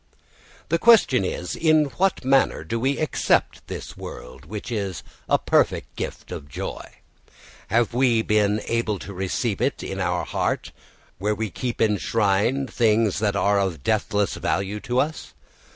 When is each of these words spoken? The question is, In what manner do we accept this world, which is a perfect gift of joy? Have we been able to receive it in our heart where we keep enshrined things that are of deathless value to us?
The 0.69 0.79
question 0.79 1.23
is, 1.23 1.55
In 1.55 1.85
what 1.99 2.25
manner 2.25 2.63
do 2.63 2.79
we 2.79 2.97
accept 2.97 3.67
this 3.67 3.95
world, 3.95 4.45
which 4.45 4.71
is 4.71 5.03
a 5.29 5.37
perfect 5.37 5.95
gift 5.95 6.31
of 6.31 6.49
joy? 6.49 6.93
Have 7.67 7.93
we 7.93 8.23
been 8.23 8.63
able 8.65 8.97
to 8.97 9.13
receive 9.13 9.61
it 9.61 9.83
in 9.83 9.99
our 9.99 10.25
heart 10.25 10.71
where 11.19 11.35
we 11.35 11.51
keep 11.51 11.79
enshrined 11.79 12.73
things 12.73 13.19
that 13.19 13.35
are 13.35 13.59
of 13.59 13.83
deathless 13.83 14.33
value 14.33 14.79
to 14.79 14.97
us? 14.99 15.35